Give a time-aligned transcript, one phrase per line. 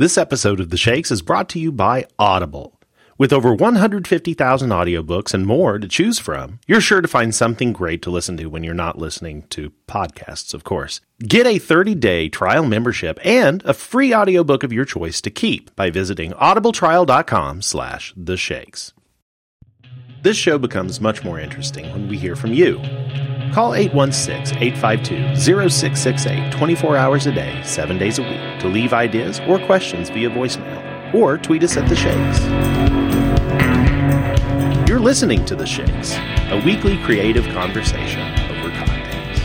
[0.00, 2.78] This episode of The Shakes is brought to you by Audible.
[3.18, 8.00] With over 150,000 audiobooks and more to choose from, you're sure to find something great
[8.02, 11.00] to listen to when you're not listening to podcasts, of course.
[11.18, 15.90] Get a 30-day trial membership and a free audiobook of your choice to keep by
[15.90, 18.92] visiting audibletrial.com slash the shakes.
[20.28, 22.76] This show becomes much more interesting when we hear from you.
[23.54, 29.40] Call 816 852 0668 24 hours a day, 7 days a week to leave ideas
[29.48, 32.40] or questions via voicemail or tweet us at The Shakes.
[34.86, 36.12] You're listening to The Shakes,
[36.50, 39.38] a weekly creative conversation over cocktails.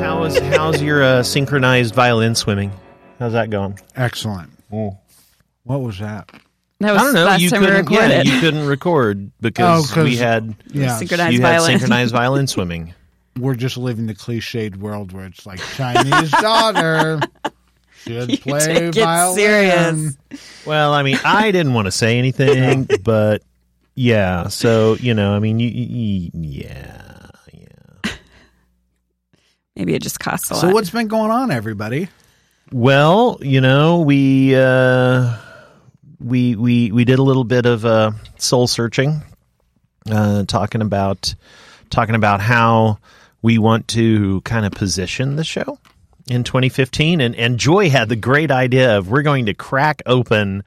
[0.00, 2.72] How's, how's your uh, synchronized violin swimming?
[3.20, 3.78] How's that going?
[3.94, 4.50] Excellent.
[5.64, 6.30] What was that?
[6.80, 7.24] That was I don't know.
[7.24, 8.26] last You time we couldn't, yeah, recorded.
[8.26, 11.70] you couldn't record because Oh, 'cause- we had Yeah, Synchronized you had violin.
[11.72, 12.94] synchronized violin swimming.
[13.38, 17.20] we're just living the cliched world where it's like Chinese daughter
[18.04, 19.36] should You play take it violin.
[19.36, 20.16] serious.
[20.66, 23.42] Well, I mean, I didn't want to say anything, but
[23.94, 24.48] yeah.
[24.48, 28.12] So you know, I mean, you, you, yeah, yeah.
[29.76, 30.60] Maybe it just costs a lot.
[30.62, 32.08] So what's been going on, everybody?
[32.72, 35.36] Well, you know, we uh,
[36.20, 39.22] we we we did a little bit of uh, soul searching,
[40.10, 41.34] uh, talking about
[41.90, 42.98] talking about how
[43.42, 45.78] we want to kind of position the show
[46.28, 50.62] in 2015, and and Joy had the great idea of we're going to crack open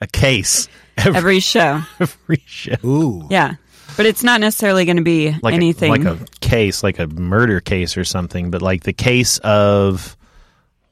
[0.00, 1.82] a case every, Every show.
[2.00, 2.74] every show.
[2.84, 3.54] Ooh, Yeah.
[3.96, 6.06] But it's not necessarily going to be like anything.
[6.06, 10.16] a, like a case, like a murder case or something, but like the case of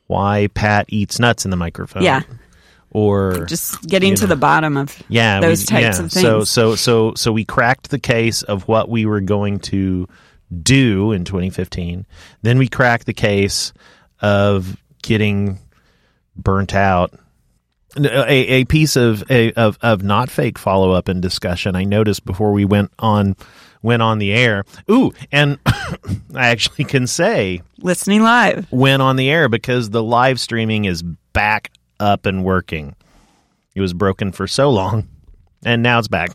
[0.07, 2.03] why Pat eats nuts in the microphone.
[2.03, 2.23] Yeah.
[2.95, 4.29] Or just getting to know.
[4.29, 6.05] the bottom of yeah, those we, types yeah.
[6.05, 6.51] of So things.
[6.51, 10.09] so so so we cracked the case of what we were going to
[10.63, 12.07] do in 2015.
[12.43, 13.73] Then we cracked the case
[14.21, 15.59] of getting
[16.37, 17.13] burnt out.
[17.97, 21.85] Uh, a, a piece of a, of of not fake follow up and discussion I
[21.85, 23.37] noticed before we went on
[23.83, 24.65] went on the air.
[24.91, 28.71] Ooh, and I actually can say listening live.
[28.73, 32.95] went on the air because the live streaming is back up and working.
[33.75, 35.09] It was broken for so long,
[35.65, 36.31] and now it's back.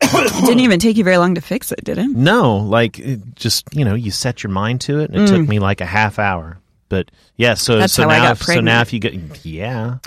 [0.00, 2.08] It didn't even take you very long to fix it, did it?
[2.08, 5.46] No, like it just you know, you set your mind to it, and it took
[5.48, 6.58] me like a half hour.
[6.88, 7.80] But yeah, so Mm.
[7.80, 9.10] That's so how I now got if, so now if you go
[9.42, 9.98] yeah.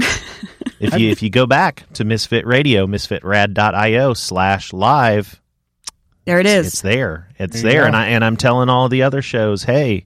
[0.79, 5.39] if you if you go back to Misfit Radio, misfitrad.io slash live,
[6.25, 6.67] There it is.
[6.67, 6.81] it's is.
[6.81, 7.29] there.
[7.37, 7.81] It's There there.
[7.81, 7.87] go.
[7.87, 10.05] And I and I'm telling all the other shows, hey,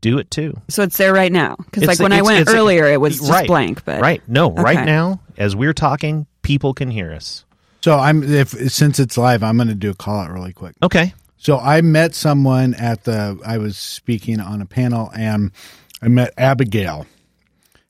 [0.00, 0.54] do it too.
[0.68, 1.56] So it's there right now.
[1.56, 3.84] Because like when I went earlier, it was just right, blank.
[3.84, 4.22] But Right.
[4.28, 7.44] No, right now, as we're talking, people can hear us.
[7.82, 10.74] So I'm if since it's live, I'm going to do a call out really quick.
[10.82, 11.14] Okay.
[11.36, 15.52] So I met someone at the I was speaking on a panel and
[16.02, 17.06] I met Abigail.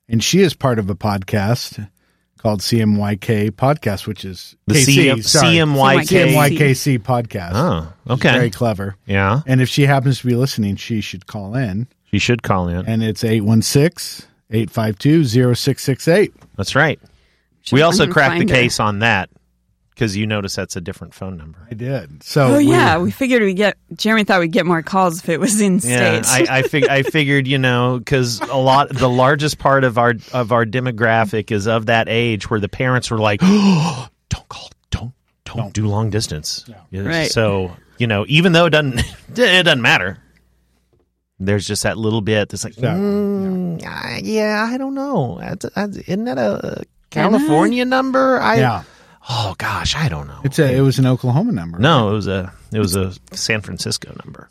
[0.09, 1.89] And she is part of a podcast
[2.37, 5.55] called CMYK podcast, which is The KC, CM, sorry.
[5.55, 6.29] CMYK.
[6.57, 7.51] CMYKC podcast.
[7.55, 8.31] Oh, She's okay.
[8.33, 8.95] Very clever.
[9.05, 9.41] yeah.
[9.45, 11.87] And if she happens to be listening, she should call in.
[12.17, 12.87] You should call in.
[12.87, 15.23] And it's 816 852
[15.53, 16.33] 0668.
[16.55, 16.99] That's right.
[17.61, 18.55] Should we also cracked the find her.
[18.55, 19.29] case on that
[19.91, 21.59] because you notice that's a different phone number.
[21.69, 22.23] I did.
[22.23, 23.77] So Oh we- yeah, we figured we get.
[23.95, 25.91] Jeremy thought we'd get more calls if it was in states.
[25.93, 26.49] Yeah, state.
[26.49, 30.15] I I, fig- I figured you know because a lot the largest part of our
[30.33, 34.71] of our demographic is of that age where the parents were like, oh, don't call,
[34.89, 35.13] don't
[35.45, 36.65] don't, do long distance.
[36.89, 37.29] Yeah, Right.
[37.31, 38.99] So you know, even though it doesn't
[39.35, 40.17] it doesn't matter.
[41.39, 45.37] There's just that little bit that's like, So, mm, uh, yeah, I don't know.
[45.39, 48.39] That's, that's, isn't that a California number?
[48.39, 48.83] I yeah.
[49.29, 50.39] oh gosh, I don't know.
[50.43, 51.77] It's a, it was an Oklahoma number.
[51.79, 54.49] no, it was a it was a San Francisco number.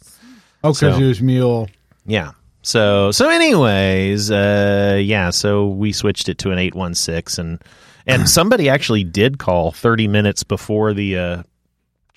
[0.64, 1.68] Oh, because So- it was Mule.
[2.06, 2.32] Yeah.
[2.62, 7.62] So so anyways, uh yeah, so we switched it to an 816 and
[8.06, 11.42] and somebody actually did call 30 minutes before the uh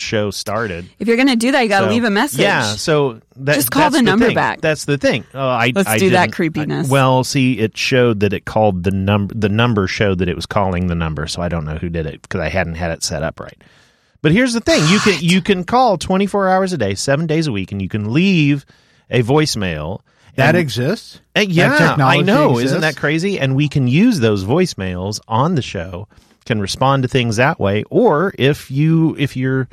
[0.01, 0.89] show started.
[0.99, 2.39] if you're gonna do that, you got to So- leave a message.
[2.39, 4.35] Yeah, so that, Just call that's the number thing.
[4.35, 4.61] back.
[4.61, 5.23] That's the thing.
[5.33, 6.87] Uh, I, Let's I do that creepiness.
[6.89, 9.33] I- well, see, it showed that it called the number.
[9.35, 12.05] The number showed that it was calling the number, so I don't know who did
[12.05, 13.57] it because I hadn't had it set up right.
[14.21, 17.47] But here's the thing: you can you can call 24 hours a day, seven days
[17.47, 18.65] a week, and you can leave
[19.09, 19.99] a voicemail.
[20.35, 21.19] That and- exists?
[21.35, 22.51] That yeah, I know.
[22.51, 22.65] exists?
[22.71, 23.39] Isn't that crazy?
[23.39, 26.07] And we can use those voicemails on the show.
[26.45, 29.67] Can respond to things that way, or if you if you're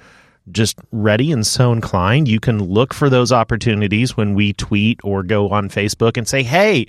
[0.53, 5.23] just ready and so inclined, you can look for those opportunities when we tweet or
[5.23, 6.87] go on Facebook and say, "Hey,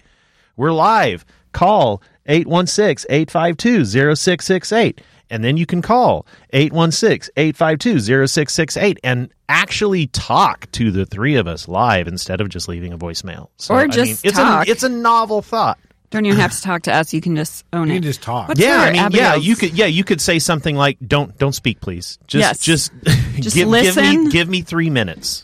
[0.57, 1.25] we're live.
[1.53, 11.47] Call 816-852-0668." And then you can call 816-852-0668 and actually talk to the three of
[11.47, 13.50] us live instead of just leaving a voicemail.
[13.57, 14.68] So, Or I just mean, it's talk.
[14.68, 15.77] A, it's a novel thought.
[16.09, 17.13] Don't even have to talk to us.
[17.13, 17.95] You can just own You it.
[17.95, 18.48] You can just talk.
[18.48, 21.51] What's yeah, I mean, yeah, you could, yeah, you could say something like, "Don't, don't
[21.54, 22.18] speak, please.
[22.27, 22.59] Just, Yes.
[22.59, 22.92] just,
[23.39, 24.24] Just give, give listen.
[24.25, 25.44] me, give me three minutes."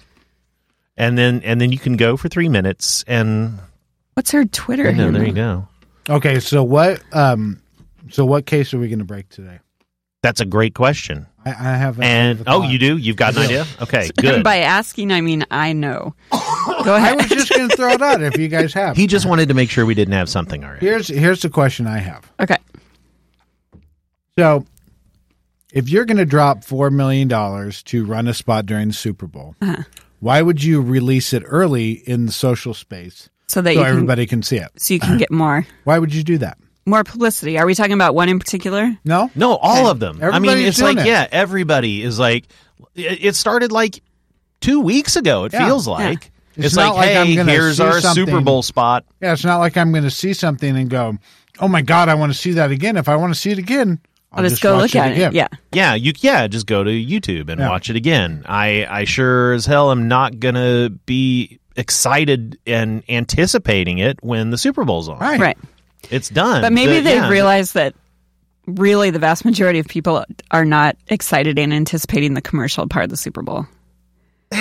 [0.96, 3.60] And then, and then you can go for three minutes, and
[4.14, 5.68] What's her Twitter you know, there you go.
[6.10, 7.02] Okay, so what?
[7.12, 7.62] Um,
[8.10, 9.60] so what case are we going to break today?
[10.24, 11.28] That's a great question.
[11.46, 12.00] I, I have.
[12.00, 12.98] I And oh, you do?
[12.98, 13.66] You've got an idea?
[13.82, 14.44] Okay, good.
[14.44, 16.16] By asking, I mean I know.
[16.32, 17.16] Go I ahead.
[17.18, 18.96] was just going to throw it out if you guys have.
[18.98, 20.86] He just wanted to make sure we didn't have something already.
[20.86, 22.32] Here's here's the question I have.
[22.40, 22.58] okay.
[24.40, 24.66] So,
[25.72, 29.28] if you're going to drop four million dollars to run a spot during the Super
[29.28, 29.84] Bowl, Uh-huh.
[30.20, 33.92] why would you release it early in the social space So that so you can,
[33.94, 34.70] everybody can see it?
[34.78, 36.58] so you can get more Why would you do that?
[36.86, 37.58] More publicity.
[37.58, 38.98] Are we talking about one in particular?
[39.06, 40.20] No, No, all of them.
[40.22, 41.10] I mean, it's doing like, it.
[41.10, 42.46] yeah, everybody is like,
[42.96, 44.02] it it started like
[44.62, 45.66] two weeks ago, it Yeah.
[45.66, 46.32] feels like.
[46.56, 49.06] It's It's, not like, like I'm hey, gonna here's see our something- Super Bowl spot.
[49.22, 51.18] yeah, it's not like I'm going to see something and go,
[51.60, 53.58] "Oh my god, I want to see that again." If I want to see it
[53.58, 54.00] again,
[54.32, 55.32] I'll, I'll just, go watch look at again.
[55.32, 55.36] it.
[55.36, 55.48] Yeah.
[55.72, 57.70] Yeah, you yeah, just go to YouTube and Yeah.
[57.70, 58.44] watch it again.
[58.48, 64.58] I I sure as hell am not gonna be excited and anticipating it when the
[64.60, 65.18] Super Bowl's on.
[65.18, 65.40] Right.
[65.40, 65.58] Right.
[66.12, 66.62] It's done.
[66.62, 67.30] But maybe The- they've yeah.
[67.30, 67.96] realized that
[68.66, 73.10] really the vast majority of people are not excited and anticipating the commercial part of
[73.10, 73.66] the Super Bowl.
[74.52, 74.56] Uh,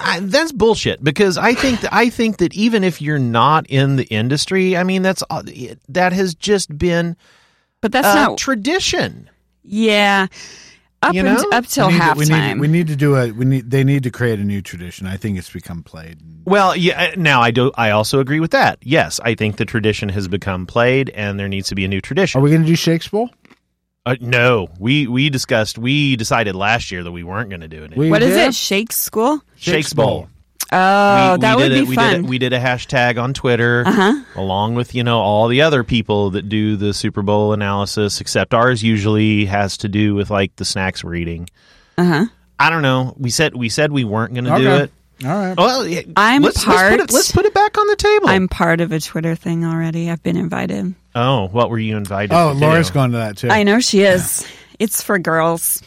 [0.00, 3.96] I, that's bullshit because I think that, I think that even if you're not in
[3.96, 5.42] the industry, I mean that's uh,
[5.88, 7.16] that has just been
[7.80, 9.30] But that's uh, not tradition.
[9.62, 10.26] yeah.
[11.00, 11.44] Up You and, know?
[11.52, 12.48] up till we need, to, we, halftime.
[12.54, 13.30] need, we need to do a.
[13.30, 13.70] We need.
[13.70, 15.06] They need to create a new tradition.
[15.06, 16.18] I think it's become played.
[16.44, 17.14] Well, yeah.
[17.16, 17.70] Now I do.
[17.76, 18.78] I also agree with that.
[18.82, 22.00] Yes, I think the tradition has become played, and there needs to be a new
[22.00, 22.40] tradition.
[22.40, 23.26] Are we going to do Shakespeare?
[24.06, 25.78] Uh, no, we we discussed.
[25.78, 27.96] We decided last year that we weren't going to do it.
[27.96, 28.48] We what is did?
[28.48, 28.54] it?
[28.56, 29.40] Shake School?
[29.56, 30.28] Shakes Bowl.
[30.70, 32.10] Oh, We- that we would did be it, we fun.
[32.12, 34.14] Did it, we did a hashtag on Twitter, Uh-huh.
[34.36, 38.20] along with you know all the other people that do the Super Bowl analysis.
[38.20, 41.48] Except ours usually has to do with like the snacks we're eating.
[41.96, 42.24] Uh huh.
[42.58, 43.14] I don't know.
[43.16, 44.92] We said we said we weren't going to do it.
[45.24, 45.56] All right.
[45.56, 45.80] Well,
[46.16, 48.28] I'm let's, let's put part- it, let's put it back on the table.
[48.28, 50.10] I'm part of a Twitter thing already.
[50.10, 50.94] I've been invited.
[51.14, 52.32] oh, what were you invited?
[52.34, 52.94] Oh, to Laura's do?
[52.94, 53.48] going to that too.
[53.48, 54.46] I know she is.
[54.78, 55.82] It's for girls.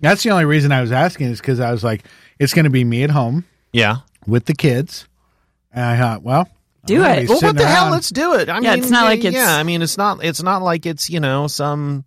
[0.00, 2.04] That's the only reason I was asking is because I was like,
[2.38, 3.98] it's going to be me at home Yeah.
[4.26, 5.06] With the kids.
[5.72, 6.48] And I thought, well,
[6.86, 7.28] Do it.
[7.28, 7.90] Well, what sitting the hell?
[7.90, 8.48] Let's do it.
[8.48, 10.24] I Yeah, mean, it's not like yeah, I mean, it's not.
[10.24, 12.04] It's not like it's you know some.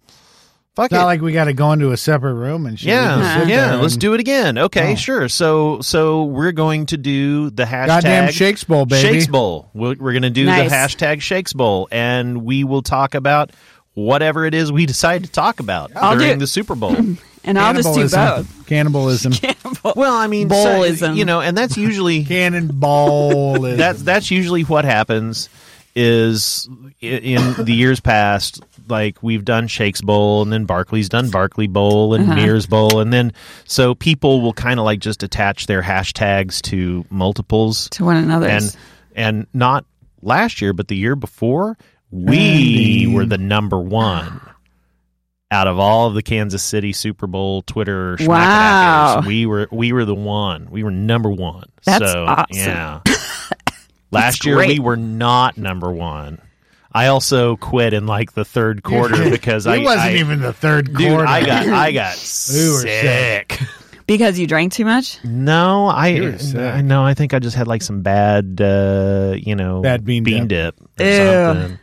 [0.76, 1.06] Fuck It's not it.
[1.06, 2.90] like we got to go into a separate room and shit.
[2.90, 3.68] Yeah, can sit yeah.
[3.72, 4.60] there Let's do it again.
[4.60, 4.96] Okay, Oh.
[4.96, 5.28] sure.
[5.28, 9.02] So, so we're going to do the hashtag Goddamn Shakes Bowl, baby.
[9.02, 9.72] Shakes Bowl.
[9.74, 10.70] We're, we're going to do Nice.
[10.70, 13.50] the hashtag Shakes Bowl, and we will talk about
[13.96, 16.40] whatever it is we decide to talk about I'll during it.
[16.40, 16.96] the Super Bowl.
[17.48, 18.68] And I'll just do both.
[18.68, 19.32] Cannibalism.
[19.34, 19.94] Cannibalism.
[19.96, 21.16] well, I mean, so- Bowlism.
[21.16, 22.24] you know, and that's usually
[22.82, 23.78] Cannonballism.
[23.78, 25.50] that's that's usually what happens
[25.96, 26.70] is
[27.02, 31.68] i- in the years past like we've done Shakes Bowl and then Barkley's done Barkley
[31.68, 32.36] Bowl and uh-huh.
[32.36, 33.34] Mears Bowl and then
[33.66, 38.48] so people will kind of like just attach their hashtags to multiples To one another.
[38.48, 38.78] and
[39.16, 39.86] and not
[40.22, 41.78] last year but the year before
[42.12, 43.08] we Andy.
[43.08, 44.40] were the number 1
[45.50, 48.18] out of all of the Kansas City Super Bowl Twitter.
[48.20, 49.22] Wow.
[49.26, 52.46] we were we were the one we were number 1 That's so awesome.
[52.52, 53.02] yeah
[54.12, 54.70] Last year great.
[54.70, 56.42] we were not number one.
[56.94, 60.54] I also quit in like the third quarter because it I wasn't I- even the
[60.54, 61.10] third dude.
[61.10, 61.28] quarter.
[61.28, 63.60] I got I got We sick.
[64.08, 65.20] because you drank too much?
[65.26, 66.58] No, I You were sick.
[66.60, 67.04] I know.
[67.04, 70.76] I think I just had like some bad, uh, you know, Bad bean bean dip,
[71.00, 71.18] or Ew.
[71.18, 71.80] something.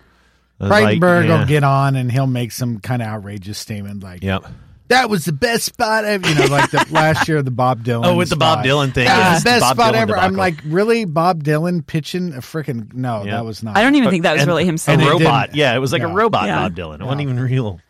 [0.65, 1.39] I was like, Breitenberg yeah.
[1.41, 4.45] will get on and he'll make some kind of outrageous statement like, Yep.
[4.89, 7.85] "That was the best spot ever." You know, like the last year of the Bob
[7.85, 8.05] Dylan.
[8.07, 8.65] Oh, with the Bob.
[8.65, 9.07] Dylan thing.
[9.07, 10.17] That yeah, was the best Bob spot Dylan ever.
[10.19, 13.37] I'm like, really, Bob Dylan pitching a freaking no, Yeah.
[13.37, 13.77] that was not.
[13.77, 15.11] I don't even think that was And- really him a saying it it.
[15.11, 15.55] robot.
[15.55, 16.11] Yeah, it was like Yeah.
[16.11, 16.57] a robot Yeah.
[16.69, 17.01] Bob Dylan.
[17.01, 17.81] It wasn't even real.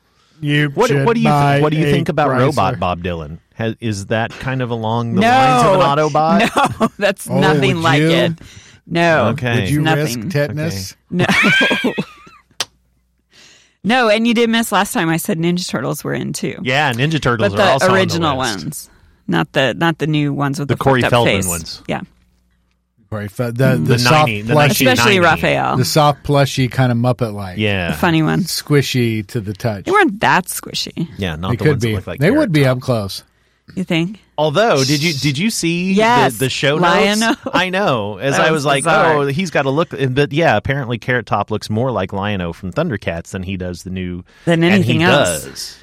[0.40, 2.38] You What, should what do you buy th- what do you think about Chrysler.
[2.40, 3.38] robot Bob Dylan?
[3.54, 5.28] Has, is that kind of along the No.
[5.28, 6.80] lines of an Autobot?
[6.80, 8.10] No, that's Oh, nothing like you?
[8.10, 8.32] it.
[8.86, 9.28] No.
[9.28, 9.60] Okay.
[9.60, 10.20] Would you Nothing.
[10.22, 10.96] risk tetanus?
[11.10, 11.24] No.
[13.84, 16.58] No, and you did miss last time I said Ninja Turtles were in too.
[16.62, 18.64] Yeah, Ninja Turtles but are also the on original list.
[18.64, 18.90] ones.
[19.28, 21.48] Not the not the new ones with The the, Corey fucked up Feldman face.
[21.48, 21.82] ones.
[21.88, 22.00] Yeah.
[23.10, 24.92] Right, the mm, the, The soft 90, the plushy, 1990.
[24.92, 25.76] Especially Raphael.
[25.76, 28.40] the soft plushy kind of Muppet like, Yeah, The funny one.
[28.40, 29.84] squishy to the touch.
[29.84, 31.08] They weren't that squishy.
[31.16, 31.94] yeah, not They the could ones that be.
[31.94, 32.78] look like they would be Top.
[32.78, 33.22] up close.
[33.74, 34.20] You think?
[34.36, 37.28] Although, did you did you see Yes, the, the show Lion-O.
[37.28, 37.40] notes?
[37.52, 38.18] I know.
[38.18, 39.14] As I was was like, bizarre.
[39.14, 39.88] oh, he's got to look.
[39.90, 43.90] But yeah, apparently Carrot Top looks more like Lion-O from Thundercats than he does the
[43.90, 44.22] new.
[44.44, 45.44] Than and anything he else.
[45.44, 45.76] Does.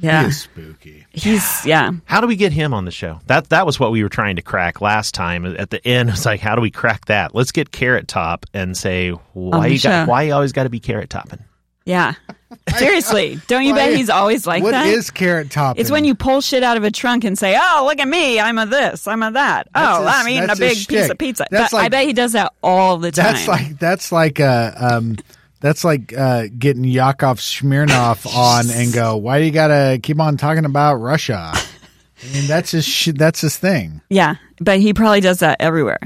[0.00, 0.26] He Yeah.
[0.26, 1.06] is spooky.
[1.10, 1.92] He's yeah.
[2.04, 3.20] How do we get him on the show?
[3.28, 5.46] That that was what we were trying to crack last time.
[5.46, 7.34] At the end, it's like, how do we crack that?
[7.34, 10.80] Let's get Carrot Top and say why you got why you always got to be
[10.80, 11.44] Carrot Topping.
[11.86, 12.14] Yeah.
[12.76, 13.40] Seriously.
[13.48, 14.86] Don't you bet he's always like What that?
[14.86, 15.78] is carrot top?
[15.78, 18.40] it's when you pull shit out of a trunk and say, "Oh, look at me!
[18.40, 19.68] I'm a this, I'm a that.
[19.74, 21.10] That's oh, his- I'm eating a big piece shtick.
[21.10, 23.34] of pizza." That's But I bet he does that all the time.
[23.34, 25.16] That's like that's like uh um
[25.60, 30.36] that's like uh getting Yakov Smirnoff on and go, why do you gotta keep on
[30.36, 31.52] talking about Russia?
[31.54, 34.00] I mean, that's his sh- that's his thing.
[34.08, 35.98] yeah, but he probably does that everywhere,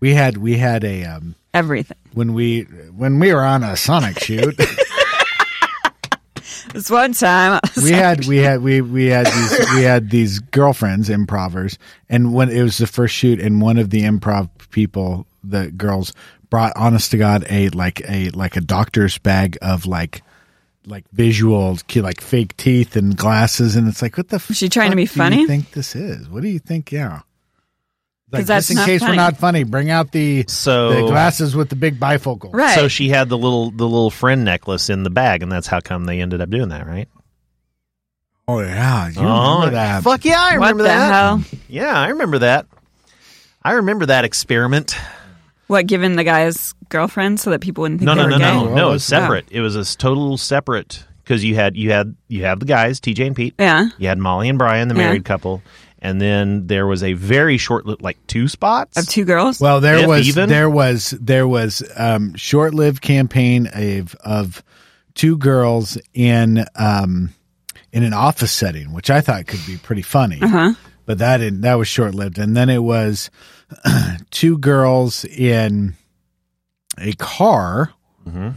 [0.00, 1.96] We had we had a um everything.
[2.12, 2.62] when we
[2.94, 4.54] when we were on a Sonic shoot.
[6.76, 11.08] This one time, we had we had we we had these we had these girlfriends
[11.08, 11.78] improvers
[12.10, 16.12] and when it was the first shoot and one of the improv people the girls
[16.50, 20.20] brought honest to god a like a like a doctor's bag of like
[20.84, 24.96] like visual like fake teeth and glasses and it's like what the she trying to
[24.96, 25.40] be do funny?
[25.40, 26.28] you think this is?
[26.28, 26.92] What do you think?
[26.92, 27.22] Yeah
[28.32, 29.12] like 'Cause that's just in case funny.
[29.12, 32.74] we're not funny bring out the So the glasses with the big bifocal right.
[32.74, 35.80] So she had the little the little friend necklace in the bag, and that's how
[35.80, 37.08] come they ended up doing that, right?
[38.48, 41.12] oh yeah you oh, remember that Fuck yeah, I what remember the that.
[41.12, 41.42] hell?
[41.68, 42.66] Yeah, I remember that.
[43.62, 44.96] I remember that experiment.
[45.66, 45.88] What?
[45.88, 48.44] given the guys girlfriend so that people wouldn't think No, they no, were no, gay?
[48.68, 48.88] no, no.
[48.90, 49.46] It was It's separate.
[49.50, 53.26] It was a total separate because you had you had you have the guys, TJ
[53.26, 53.54] and Pete.
[53.58, 53.88] Yeah.
[53.98, 55.06] You had Molly and Brian, the Yeah.
[55.06, 55.60] married couple,
[56.06, 58.96] and then there was a very short, li- like two spots.
[58.96, 59.60] Of two girls.
[59.60, 60.48] Well, there was even?
[60.48, 64.62] there was there was um, short-lived campaign of of
[65.14, 67.30] two girls in um,
[67.92, 70.38] in an office setting, which I thought could be pretty funny.
[70.42, 70.74] Uh-huh.
[71.06, 73.30] But that didn't, that was short-lived, and then it was
[74.30, 75.94] two girls in
[76.98, 77.92] a car,
[78.28, 78.54] Mhm.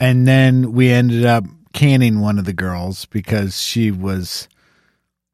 [0.00, 4.48] and then we ended up canning one of the girls because she was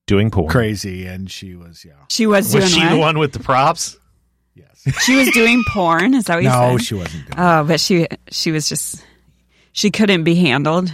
[0.08, 0.48] doing porn.
[0.48, 2.90] crazy and she was yeah she was doing Was she what?
[2.90, 3.96] the one with the props?
[4.56, 6.14] yes She was doing porn.
[6.14, 6.84] Is that what you no said?
[6.84, 9.04] she wasn't doing Oh, but she she was just
[9.72, 10.92] she couldn't be handled.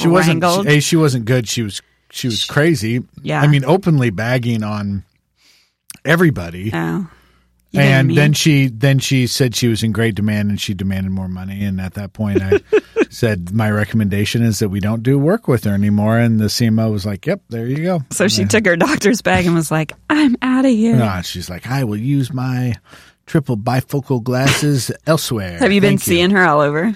[0.00, 0.66] she wasn't Wrangled.
[0.68, 3.40] she, a she wasn't good she was she was crazy Yeah.
[3.40, 5.04] i mean openly bagging on
[6.04, 7.08] everybody Oh.
[7.74, 8.14] Even and me.
[8.16, 11.64] then she then she said she was in great demand and she demanded more money
[11.64, 12.60] and at that point i
[13.10, 16.92] said my recommendation is that we don't do work with her anymore and the cmo
[16.92, 19.92] was like yep there you go so she took her doctor's bag and was like,
[20.10, 22.74] "I'm out of here." She's like i will use my
[23.24, 26.94] triple bifocal glasses elsewhere Have you been Thank seeing her all over?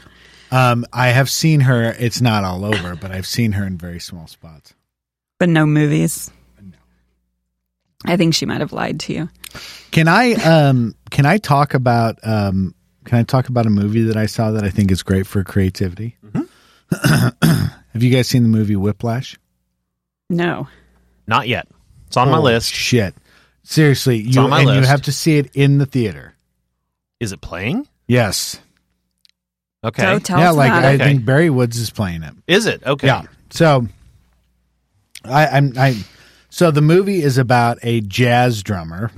[0.50, 3.98] um i have seen her it's not all over but i've seen her in very
[3.98, 4.74] small spots
[5.38, 6.30] But no movies.
[8.04, 9.28] I think she might have lied to you.
[9.90, 12.74] Can I um can I talk about um
[13.04, 15.44] can I talk about a movie that I saw that I think is great for
[15.44, 16.16] creativity?
[17.02, 19.38] Have you guys seen the movie Whiplash?
[20.28, 20.68] No.
[21.26, 21.68] Not yet.
[22.08, 22.72] It's on my list.
[22.72, 23.14] Shit.
[23.62, 26.34] Seriously, you on my and you have to see it in the theater.
[27.18, 27.88] Is it playing?
[28.06, 28.60] Yes.
[29.82, 30.02] Okay.
[30.02, 30.94] So tell yeah, us like about I.
[30.94, 31.04] Okay.
[31.04, 32.34] think Barrywoods is playing it.
[32.46, 32.84] Is it?
[32.86, 33.08] Okay.
[33.08, 33.22] Yeah.
[33.50, 33.86] So
[35.24, 35.96] I I'm I
[36.56, 39.10] so the movie is about a jazz drummer.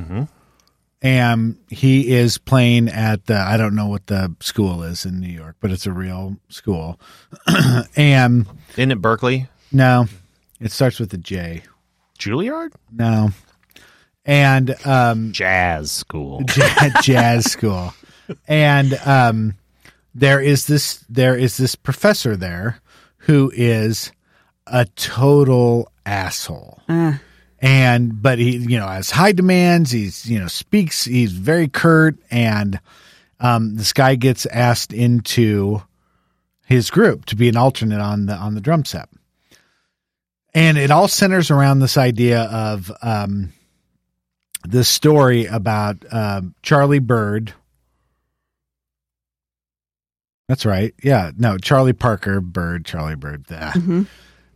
[1.00, 5.28] And he is playing at the I don't know what the school is in New
[5.28, 6.98] York, but it's a real school.
[7.96, 9.46] and Isn't it Berklee?
[9.70, 10.06] no,
[10.58, 11.62] it starts with a J.
[12.18, 12.72] Juilliard?
[12.90, 13.30] No.
[14.24, 16.42] And um Jazz school.
[16.46, 17.94] j- jazz school.
[18.48, 19.54] And um
[20.16, 22.80] there is this there is this professor there
[23.18, 24.10] who is
[24.66, 26.82] a total asshole.
[26.88, 27.12] Uh,
[27.60, 29.90] and but he you know has high demands.
[29.90, 32.80] He's you know speaks he's very curt and
[33.40, 35.82] um this guy gets asked into
[36.66, 39.08] his group to be an alternate on the on the drum set.
[40.54, 43.52] And it all centers around this idea of um
[44.64, 47.52] this story about um charlie bird.
[50.48, 50.94] That's right.
[51.02, 51.32] Yeah.
[51.36, 54.06] No charlie parker bird charlie bird mhm.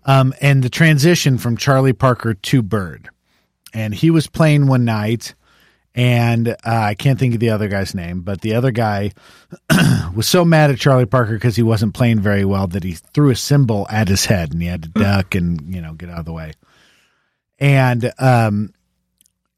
[0.05, 3.09] Um, and the transition from Charlie Parker to Bird.
[3.75, 5.35] And he was playing one night,
[5.95, 9.13] and uh, I can't think of the other guy's name, but the other guy
[10.15, 13.31] was so mad at Charlie Parker because he wasn't playing very well that he threw
[13.31, 16.21] a cymbal at his head, and he had to duck and you know get out
[16.21, 16.53] of the way.
[17.59, 18.75] And um,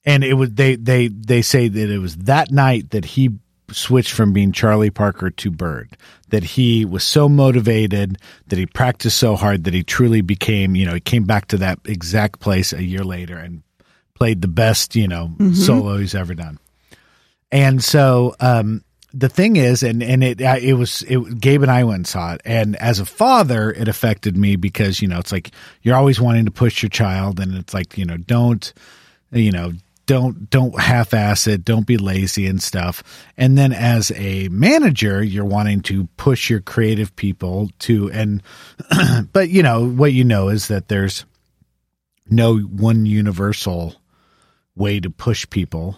[0.04, 3.30] and it was they they they say that it was that night that he
[3.74, 5.96] switched from being Charlie Parker to Bird.
[6.28, 10.84] That he was so motivated, that he practiced so hard, that he truly became, you
[10.86, 13.62] know, he came back to that exact place a year later and
[14.14, 16.58] played the best, you know, solo he's ever done.
[17.52, 21.84] And so um, the thing is, and and it it was it, Gabe and I
[21.84, 25.30] went and saw it, and as a father, it affected me because you know it's
[25.30, 25.52] like
[25.82, 28.72] you're always wanting to push your child, and it's like you know don't
[29.30, 29.72] you know
[30.06, 33.02] don't don't half-ass it don't be lazy and stuff.
[33.36, 38.42] And then as a manager you're wanting to push your creative people to and
[39.32, 41.24] but you know what you know is that there's
[42.28, 43.94] no one universal
[44.76, 45.96] way to push people.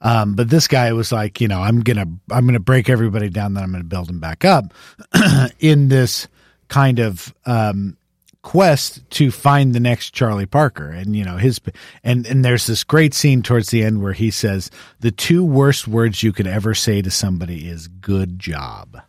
[0.00, 3.54] Um, but this guy was like you know i'm gonna i'm gonna break everybody down
[3.54, 4.74] then i'm gonna build them back up
[5.60, 6.26] in this
[6.66, 7.96] kind of um,
[8.42, 10.90] quest to find the next Charlie Parker.
[10.90, 11.60] And you know, his
[12.04, 14.70] and and there's this great scene towards the end where he says
[15.00, 19.00] the two worst words you could ever say to somebody is good job.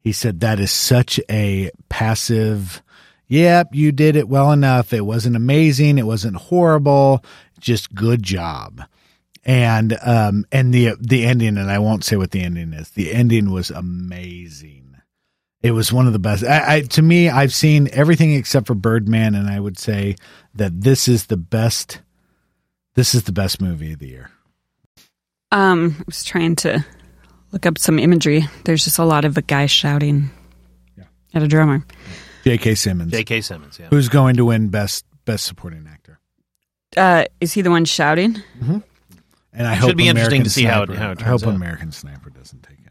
[0.00, 2.82] He said that is such a passive
[3.28, 4.92] Yep, you did it well enough.
[4.92, 7.24] It wasn't amazing, it wasn't horrible,
[7.58, 8.82] just good job.
[9.44, 12.90] And um and the the ending and I won't say what the ending is.
[12.90, 14.85] The ending was amazing.
[15.62, 16.44] It was one of the best.
[16.44, 20.16] I, I, to me, I've seen everything except for Birdman, and I would say
[20.54, 22.00] that this is the best.
[22.94, 24.30] This is the best movie of the year.
[25.52, 26.84] Um, I was trying to
[27.52, 28.44] look up some imagery.
[28.64, 30.30] There's just a lot of a guy shouting
[30.96, 31.04] Yeah.
[31.34, 31.84] at a drummer.
[32.44, 32.74] J.K.
[32.76, 33.40] Simmons, J.K.
[33.40, 33.78] Simmons.
[33.78, 33.88] Yeah.
[33.88, 36.20] who's going to win best best supporting actor,
[36.96, 38.36] Uh, is he the one shouting?
[39.52, 41.44] and I Should hope be interesting to see how it- how it I hope turns
[41.44, 41.54] out.
[41.56, 42.85] American Sniper doesn't take him.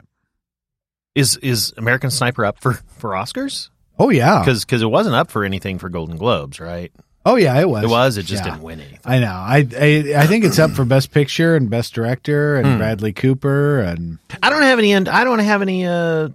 [1.15, 3.69] Is is American Sniper up for for Oscars?
[3.98, 6.91] Oh yeah, Because because it wasn't up for anything for Golden Globes, right?
[7.25, 7.84] oh yeah, it was.
[7.84, 8.17] It was.
[8.17, 8.51] It just Yeah.
[8.51, 9.00] didn't win anything.
[9.05, 9.31] I know.
[9.31, 13.79] I, I I think it's up for best picture and best director and Bradley Cooper
[13.79, 14.93] and I don't have any.
[14.95, 15.86] I don't have any.
[15.88, 16.29] Uh,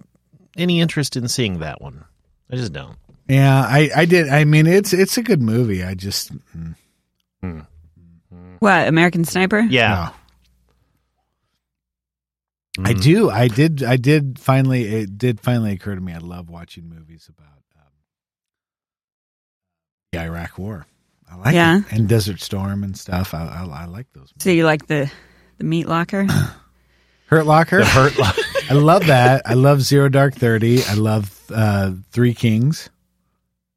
[0.57, 2.03] any interest in seeing that one.
[2.51, 2.97] I just don't.
[3.29, 3.61] yeah.
[3.61, 4.27] I I did.
[4.27, 5.81] I mean, it's it's a good movie.
[5.83, 6.31] I just
[7.43, 7.65] mm,
[8.59, 9.59] What American Sniper?
[9.61, 10.09] Yeah.
[10.11, 10.20] no.
[12.79, 13.29] I do.
[13.29, 13.83] I did.
[13.83, 14.83] I did finally.
[14.85, 16.13] It did finally occur to me.
[16.13, 17.91] I love watching movies about um,
[20.11, 20.85] the Iraq War.
[21.29, 21.79] I like Yeah.
[21.79, 21.85] it.
[21.91, 23.33] and Desert Storm and stuff.
[23.33, 24.33] I I, I like those.
[24.39, 25.11] So you like the
[25.57, 26.25] the meat locker?
[27.27, 27.79] Hurt Locker.
[27.79, 28.25] The Hurt Lo-
[28.69, 29.43] I love that.
[29.45, 30.83] I love Zero Dark Thirty.
[30.83, 32.89] I love uh, Three Kings.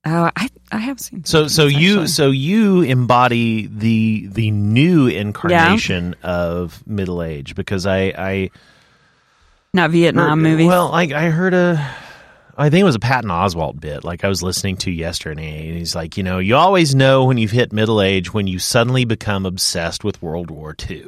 [0.05, 1.25] oh, I I have seen.
[1.25, 2.07] So so things, you actually.
[2.09, 8.51] so you embody the the new incarnation of middle age because I I
[9.75, 10.69] not Vietnam heard- movies.
[10.69, 11.95] Well, like I heard a
[12.57, 15.77] I think it was a Patton Oswalt bit like I was listening to yesterday and
[15.77, 19.05] he's like, you know, you always know when you've hit middle age when you suddenly
[19.05, 21.07] become obsessed with World War II.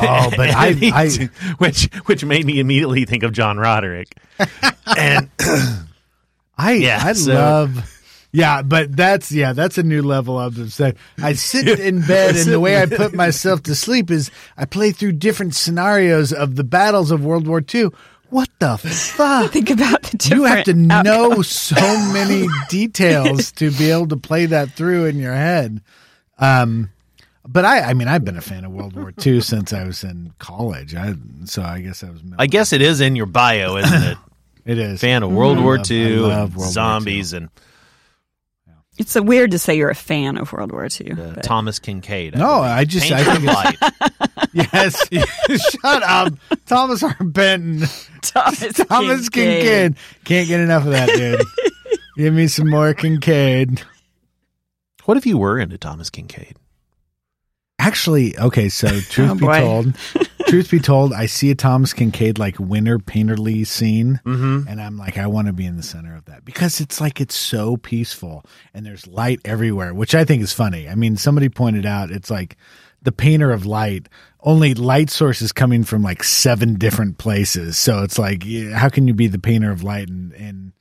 [0.00, 4.08] Oh, but I, I which which made me immediately think of John Roderick.
[4.96, 5.28] and
[6.58, 7.99] I Yeah, I so- love
[8.32, 10.96] yeah, but that's yeah, that's a new level of upset.
[11.18, 14.92] I sit in bed and the way I put myself to sleep is I play
[14.92, 17.88] through different scenarios of the battles of World War II.
[18.30, 18.78] What the
[19.16, 19.50] fuck?
[19.52, 21.74] think about the You have to different know so
[22.12, 25.80] many details to be able to play that through in your head.
[26.38, 26.90] Um
[27.48, 30.04] but I, I mean, I've been a fan of World War II since I was
[30.04, 30.94] in college.
[30.94, 31.14] I,
[31.46, 32.20] so I guess I was.
[32.38, 34.18] I guess it is in your bio, isn't it?
[34.66, 36.72] it is Fan of World I War love- I II, love and World War II.
[36.72, 37.48] zombies, and
[39.00, 41.12] It's so weird to say you're a fan of World War II.
[41.12, 42.34] uh, Thomas Kinkade.
[42.34, 42.62] No, believe.
[42.70, 44.12] I just- Paint I think Light.
[44.52, 45.08] Yes.
[45.80, 46.34] Shut up.
[46.66, 47.16] Thomas R.
[47.20, 47.88] Benton.
[48.20, 49.96] Thomas, Thomas Kinkade.
[50.24, 51.40] Can't get enough of that, dude.
[52.16, 53.82] Give me some more Kinkade.
[55.04, 56.56] What if you were into Thomas Kinkade?
[57.90, 59.60] Actually, okay, so truth Oh, be boy.
[59.60, 59.94] told,
[60.46, 64.68] truth be told, I see a Thomas Kinkade like winter painterly scene, Mm-hmm.
[64.68, 67.20] and I'm like, I want to be in the center of that because it's like
[67.20, 70.88] it's so peaceful and there's light everywhere, which I think is funny.
[70.88, 72.56] I mean, somebody pointed out it's like
[73.02, 74.08] the painter of light,
[74.42, 77.76] only light sources coming from like seven different places.
[77.78, 80.72] So it's like, how can you be the painter of light and, and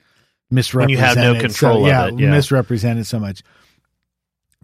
[0.51, 2.29] misrepresent you have no control so, of yeah, it, yeah.
[2.31, 3.41] misrepresent it so much.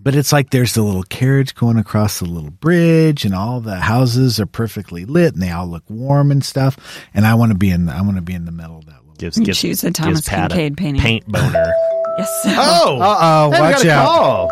[0.06, 3.78] But it's like there's the little carriage going across the little bridge, and all the
[3.78, 6.78] houses are perfectly lit, and they all look warm and stuff.
[7.16, 7.90] And I want to be in.
[7.90, 9.16] I want to be in the middle of that little.
[9.16, 10.96] Gives, gives, choose a Thomas gives Pat a painting.
[10.98, 11.74] paint boner.
[12.18, 12.44] Yes.
[12.46, 13.52] oh, Uh oh!
[13.52, 14.06] Hey, Watch got a out!
[14.08, 14.52] call.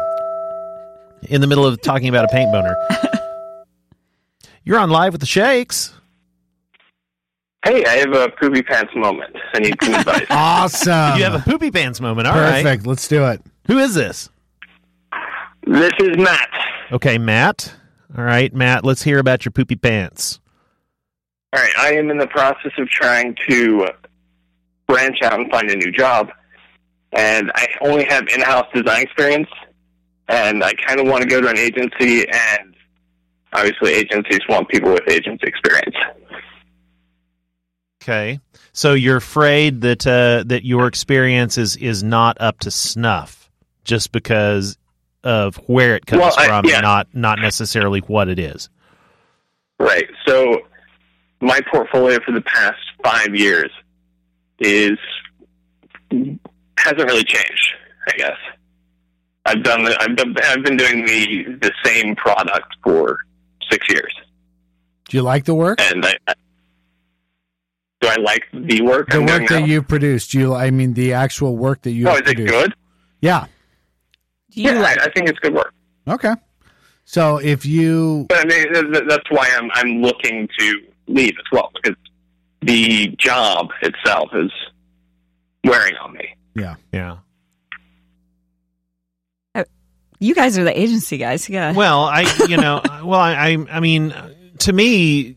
[1.30, 2.76] In the middle of talking about a paint boner.
[4.66, 5.94] You're on live with the Shakes.
[7.64, 9.34] Hey, I have a poopy pants moment.
[9.54, 10.26] I need some advice.
[10.30, 11.18] Awesome!
[11.18, 12.28] You have a poopy pants moment.
[12.28, 12.64] All right.
[12.64, 12.86] perfect.
[12.86, 13.42] Let's do it.
[13.68, 14.30] Who is this?
[15.66, 16.50] This is Matt.
[16.92, 17.74] Okay, Matt.
[18.18, 18.84] All right, Matt.
[18.86, 20.40] Let's hear about your poopy pants.
[21.54, 23.88] All right, I am in the process of trying to
[24.88, 26.32] branch out and find a new job,
[27.14, 29.50] and I only have in-house design experience.
[30.28, 32.76] and I kind of want to go to an agency, and
[33.54, 35.96] obviously agencies want people with agency experience.
[38.02, 38.40] Okay.
[38.74, 43.50] So you're afraid that uh, that your experience is, is not up to snuff
[43.84, 44.78] just because
[45.24, 46.76] of where it comes Well, I- from yeah.
[46.76, 48.70] and not not necessarily what it is.
[49.80, 50.08] Right.
[50.28, 50.62] So
[51.42, 53.72] my portfolio for the past five years
[54.60, 54.98] is
[56.78, 57.74] hasn't really changed.
[58.08, 58.38] I guess
[59.46, 63.18] I've done the, I've done, I've been doing the the same product for
[63.70, 64.14] six years,
[65.10, 65.80] Do you like the work?
[65.82, 66.34] and I, I
[68.02, 69.66] do I like the work The I'm work doing that now?
[69.66, 70.32] you produced.
[70.32, 70.54] Do you?
[70.54, 72.74] I mean, the actual work that you Oh, have is it good?
[73.22, 73.46] Yeah.
[74.54, 75.74] Do you yeah, like I, I think it's good work.
[76.08, 76.34] Okay.
[77.06, 81.34] So if you, But I mean, th- th- that's why I'm I'm looking to leave
[81.38, 81.98] as well because
[82.62, 84.52] the job itself is
[85.66, 86.36] wearing on me.
[86.56, 87.18] yeah, Yeah.
[89.56, 89.64] Uh,
[90.20, 91.50] you guys are the agency guys?
[91.50, 91.74] Yeah.
[91.74, 94.14] Well, I you know, well I I, I mean
[94.60, 95.36] to me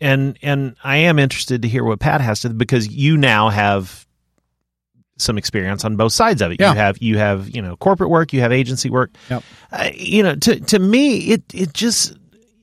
[0.00, 4.06] and and I am interested to hear what Pat has to because you now have
[5.18, 6.60] some experience on both sides of it.
[6.60, 6.70] Yeah.
[6.70, 9.10] You have you have, you know, corporate work, you have agency work.
[9.30, 9.44] Yep.
[9.72, 12.16] Uh, you know, to to me it it just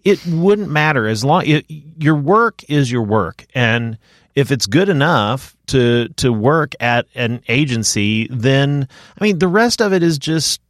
[0.03, 3.97] it wouldn't matter as long it, your work is your work and
[4.35, 8.87] if it's good enough to to work at an agency then
[9.19, 10.61] I mean the rest of it is just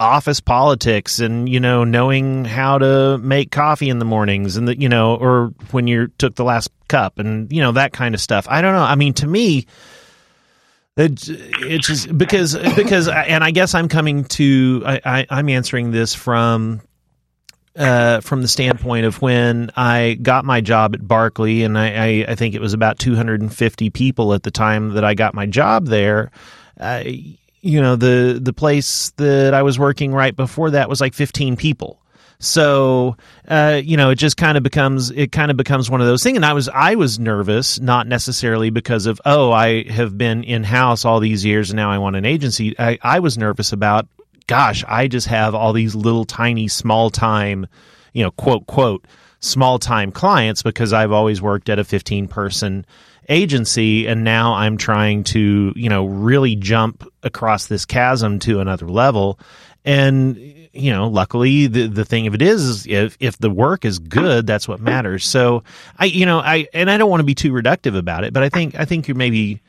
[0.00, 4.78] office politics and you know knowing how to make coffee in the mornings and the
[4.78, 8.20] you know or when you took the last cup and you know that kind of
[8.20, 9.66] stuff i don't know i mean to me
[10.96, 15.90] it, it's just because because and i guess i'm coming to I, I i'm answering
[15.90, 16.82] this from
[17.76, 22.24] uh, from the standpoint of when I got my job at Barkley, and I, I,
[22.28, 25.86] I think it was about 250 people at the time that I got my job
[25.86, 26.30] there.
[26.78, 27.02] Uh,
[27.60, 31.56] you know, the the place that I was working right before that was like 15
[31.56, 32.00] people.
[32.44, 33.16] So,
[33.48, 36.22] uh, you know, it just kind of becomes it kind of becomes one of those
[36.22, 36.36] things.
[36.36, 40.64] And I was I was nervous, not necessarily because of oh I have been in
[40.64, 42.74] house all these years and now I want an agency.
[42.78, 44.06] I, I was nervous about
[44.46, 47.66] gosh, I just have all these little tiny small time,
[48.12, 49.06] you know, quote quote
[49.40, 52.86] small time clients because I've always worked at a 15 person
[53.28, 58.88] agency and now I'm trying to, you know, really jump across this chasm to another
[58.88, 59.38] level.
[59.84, 63.84] And you know, luckily the the thing of it is, is if if the work
[63.84, 65.24] is good, that's what matters.
[65.26, 65.62] So
[65.98, 68.42] I you know, I and I don't want to be too reductive about it, but
[68.42, 69.60] I think I think you're maybe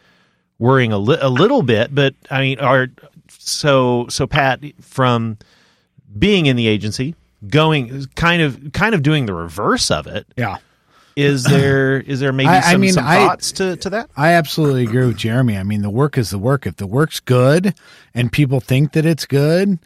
[0.59, 2.87] worrying a, li- a little bit, but I mean, are
[3.29, 5.37] so so Pat from
[6.17, 7.13] being in the agency,
[7.47, 10.25] going kind of kind of doing the reverse of it.
[10.37, 10.57] yeah.
[11.17, 14.09] Is there is there maybe I- I mean, some I- thoughts to, to that?
[14.17, 15.57] I absolutely agree with Jeremy.
[15.57, 16.65] I mean, the work is the work.
[16.65, 17.73] If the work's good
[18.13, 19.79] and people think that it's good,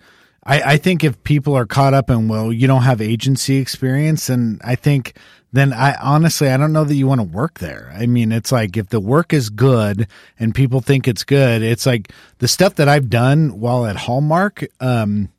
[0.50, 4.30] I, I think if people are caught up in, well, you don't have agency experience,
[4.30, 5.16] and I think,
[5.54, 7.94] then I honestly, I don't know that you want to work there.
[7.96, 10.08] I mean, it's like if the work is good
[10.40, 14.66] and people think it's good, it's like the stuff that I've done while at Hallmark,
[14.80, 15.30] um,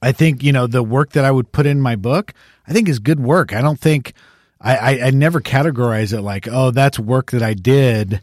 [0.00, 2.32] I think, you know, the work that I would put in my book,
[2.66, 3.52] I think is good work.
[3.52, 4.14] I don't think,
[4.62, 8.22] I, I, I never categorize it like, oh, that's work that I did.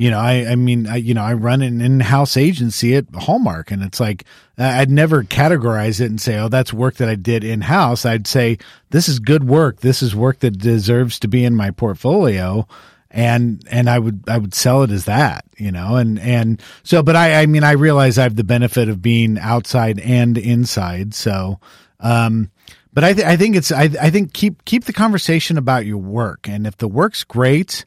[0.00, 3.70] You know, I, I mean, I, you know, I run an in-house agency at Hallmark
[3.70, 4.24] and it's like,
[4.56, 8.06] I'd never categorize it and say, oh, that's work that I did in-house.
[8.06, 8.56] I'd say,
[8.88, 9.80] this is good work.
[9.80, 12.66] This is work that deserves to be in my portfolio.
[13.10, 17.02] And, and I would, I would sell it as that, you know, and, and so,
[17.02, 21.12] but I, I mean, I realize I have the benefit of being outside and inside.
[21.12, 21.60] So,
[21.98, 22.50] um,
[22.94, 25.98] but I, th- I think it's, I, I think keep, keep the conversation about your
[25.98, 26.48] work.
[26.48, 27.84] And if the work's great,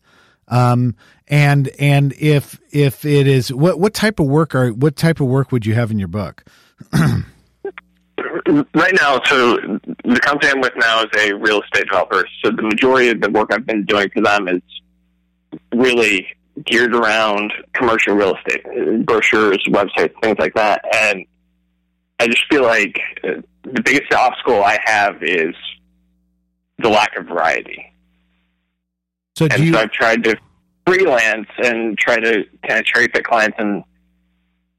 [0.54, 0.96] um,
[1.28, 5.28] and, and if, if it is, what, what type of work are, what type of
[5.28, 6.44] work would you have in your book?
[8.76, 9.56] Right now, so
[10.04, 12.26] the company I'm with now is a real estate developer.
[12.44, 14.62] So the majority of the work I've been doing for them is
[15.74, 16.28] really
[16.66, 20.84] geared around commercial real estate, brochures, websites, things like that.
[20.94, 21.26] And
[22.20, 25.56] I just feel like the biggest obstacle I have is
[26.80, 27.93] the lack of variety.
[29.36, 30.38] So do And you, so I've tried to
[30.86, 33.84] freelance and try to kind of cherry pick clients and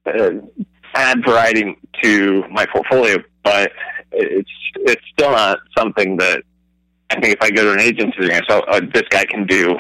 [0.07, 0.47] uh,
[0.95, 3.73] add variety to my portfolio, but
[4.13, 6.43] it's it's still not something that
[7.11, 9.25] I think if I go to an agency, they're going to say, oh, this guy
[9.25, 9.77] can do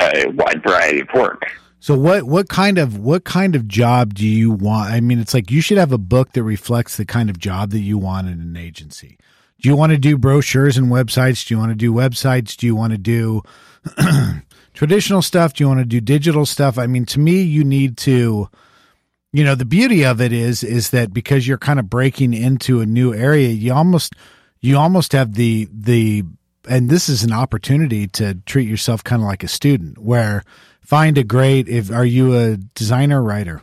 [0.00, 1.42] a wide variety of work.
[1.80, 4.92] so what, what kind of, what kind of job do you want?
[4.92, 7.70] I mean, it's like you should have a book that reflects the kind of job
[7.70, 9.18] that you want in an agency.
[9.60, 11.46] Do you want to do brochures and websites?
[11.46, 12.56] Do you want to do websites?
[12.56, 13.42] Do you want to do
[14.74, 15.54] traditional stuff?
[15.54, 16.78] Do you want to do digital stuff?
[16.78, 18.48] I mean, to me, you need to,
[19.32, 22.80] you know the beauty of it is is that because you're kind of breaking into
[22.80, 24.14] a new area you almost
[24.60, 26.24] you almost have the the
[26.68, 30.42] and this is an opportunity to treat yourself kind of like a student where
[30.80, 33.62] find a great if are you a designer writer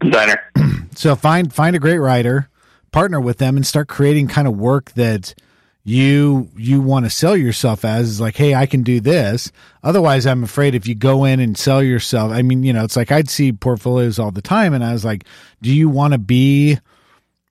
[0.00, 0.40] Designer.
[0.94, 2.48] so find find a great writer
[2.92, 5.34] partner with them and start creating kind of work that
[5.82, 9.50] you you want to sell yourself as is like hey i can do this.
[9.82, 12.96] Otherwise i'm afraid if you go in and sell yourself i mean you know it's
[12.96, 15.24] like i'd see portfolios all the time and i was like
[15.62, 16.78] do you want to be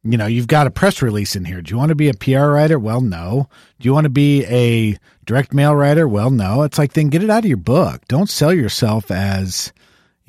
[0.03, 1.61] you know you've got a press release in here.
[1.61, 2.79] Do you want to be a pr writer?
[2.79, 3.49] Well no.
[3.79, 6.07] Do you want to be a direct mail writer?
[6.07, 6.63] Well no.
[6.63, 8.07] It's like then get it out of your book.
[8.07, 9.73] Don't sell yourself as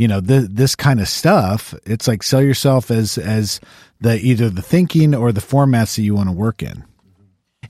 [0.00, 3.60] you know th- this kind of stuff it's like sell yourself as as
[4.00, 6.84] the either the thinking or the formats that you want to work in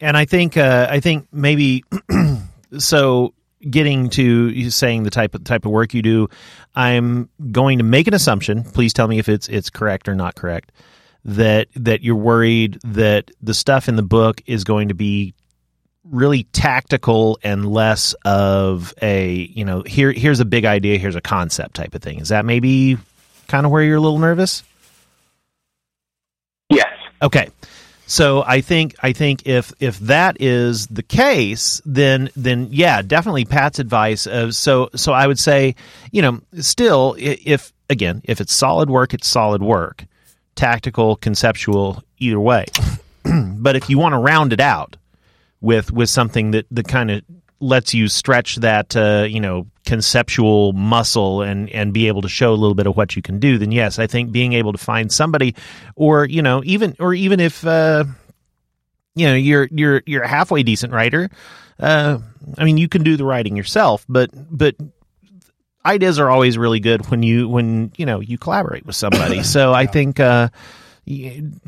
[0.01, 1.85] and I think uh, I think maybe
[2.79, 3.35] so.
[3.69, 6.29] Getting to saying the type of type of work you do,
[6.75, 8.65] I'm going to make an assumption.
[8.65, 10.73] Please tell me if it's it's correct or not correct.
[11.27, 15.35] That that you're worried that the stuff in the book is going to be
[16.11, 21.21] really tactical and less of a you know here here's a big idea here's a
[21.21, 22.19] concept type of thing.
[22.19, 22.99] Is that maybe
[23.49, 24.63] kind of where you're a little nervous?
[26.69, 26.93] Yes.
[27.23, 27.51] Okay.
[28.07, 33.45] So I think I think if if that is the case, then then yeah, definitely
[33.45, 34.27] Pat's advice.
[34.27, 35.77] Of, so so I would say,
[36.11, 40.07] you know, still if again if it's solid work, it's solid work,
[40.57, 42.67] tactical, conceptual, either way.
[43.25, 44.97] but if you want to round it out
[45.61, 47.23] with with something that that kind of
[47.61, 52.53] lets you stretch that uh, you know conceptual muscle and and be able to show
[52.53, 54.79] a little bit of what you can do then yes i think being able to
[54.79, 55.55] find somebody
[55.97, 58.05] or you know even or even if uh,
[59.15, 61.29] you know you're you're you're a halfway decent writer
[61.81, 62.19] uh,
[62.57, 64.77] i mean you can do the writing yourself but but
[65.85, 69.43] ideas are always really good when you when you know you collaborate with somebody.
[69.51, 70.49] So i think uh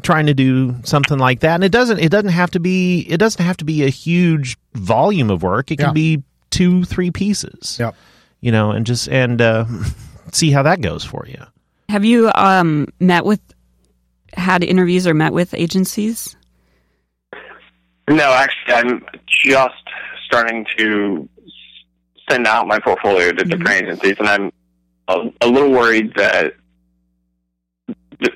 [0.03, 3.17] trying to do something like that and it doesn't it doesn't have to be it
[3.19, 5.93] doesn't have to be a huge volume of work it can Yeah.
[5.93, 7.95] be two three pieces Yep.
[8.41, 9.65] you know and just and uh
[10.33, 11.43] see how that goes for you
[11.89, 13.41] Have you um, met with,
[14.35, 16.37] had interviews or met with agencies?
[18.09, 19.05] No, actually, I'm
[19.45, 19.75] just
[20.27, 21.29] starting to
[22.31, 24.53] send out my portfolio to different agencies, and I'm
[25.09, 26.55] a, a little worried that th-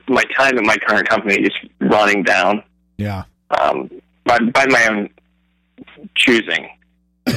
[0.08, 2.62] my time at my current company is running down
[2.96, 3.90] yeah um,
[4.24, 5.10] by, by my own
[6.14, 6.68] choosing.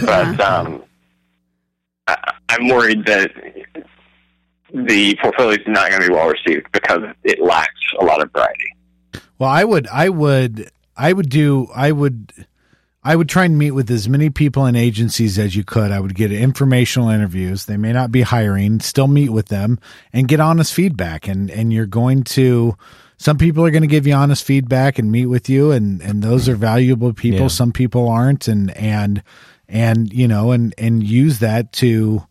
[0.05, 0.83] But um,
[2.07, 3.31] I, I'm worried that
[4.71, 8.31] the portfolio is not going to be well received because it lacks a lot of
[8.31, 8.75] variety.
[9.39, 12.33] Well, I would, I would, I would do, I would,
[13.01, 15.91] I would try and meet with as many people and agencies as you could.
[15.91, 17.65] I would get informational interviews.
[17.65, 19.79] They may not be hiring, still meet with them
[20.11, 21.27] and get honest feedback.
[21.27, 22.75] And, and you're going to,
[23.17, 26.21] some people are going to give you honest feedback and meet with you and, and
[26.21, 27.41] those are valuable people.
[27.41, 27.47] Yeah.
[27.47, 28.49] Some people aren't.
[28.49, 29.23] And, and,
[29.69, 32.25] and, you know, and, and use that to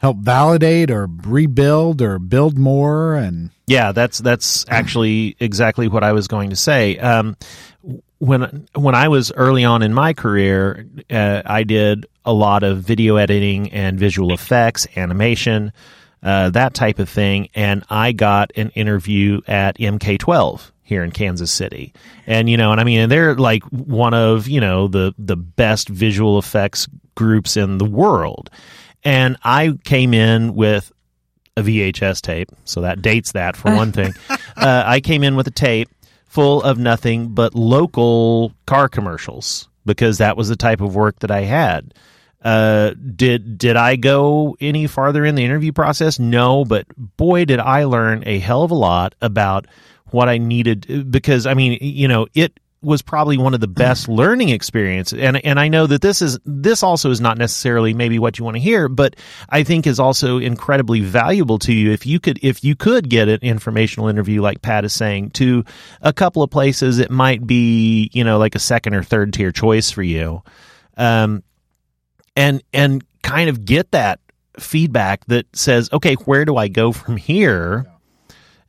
[0.00, 3.14] help validate or rebuild or build more.
[3.14, 6.98] And Yeah, that's that's actually exactly what I was going to say.
[6.98, 7.36] Um,
[8.18, 12.78] when when I was early on in my career, uh, I did a lot of
[12.78, 15.72] video editing and visual effects, animation,
[16.22, 21.50] uh, that type of thing, and I got an interview at MK12 here in Kansas
[21.50, 21.92] City,
[22.26, 25.36] and you know, and I mean, and they're like one of you know the the
[25.36, 28.50] best visual effects groups in the world,
[29.04, 30.90] and I came in with
[31.56, 34.12] a VHS tape, so that dates that for one thing.
[34.58, 35.90] Uh, I came in with a tape
[36.36, 41.30] full of nothing but local car commercials because that was the type of work that
[41.30, 41.94] I had.
[42.44, 46.18] Uh, did did I go any farther in the interview process?
[46.18, 49.66] No, but boy, did I learn a hell of a lot about
[50.10, 54.08] what I needed because I mean, you know, it was probably one of the best
[54.08, 58.18] learning experiences and and I know that this is this also is not necessarily maybe
[58.18, 59.16] what you want to hear but
[59.48, 61.92] I think is also incredibly valuable to you.
[61.92, 65.64] If you could if you could get an informational interview like Pat is saying to
[66.00, 69.52] a couple of places it might be you know like a second or third tier
[69.52, 70.42] choice for you.
[70.96, 71.42] Um
[72.36, 74.20] and and kind of get that
[74.58, 77.86] feedback that says okay where do I go from here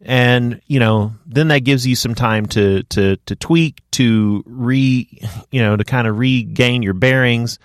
[0.01, 5.07] and you know then that gives you some time to to to tweak to re
[5.51, 7.57] you know to kind of regain your bearings